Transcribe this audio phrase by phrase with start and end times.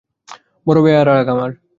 [0.67, 1.51] বড় বেয়াড়া রাগ আমার।